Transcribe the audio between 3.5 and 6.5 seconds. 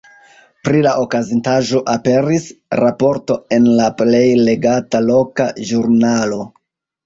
en la plej legata loka ĵurnalo.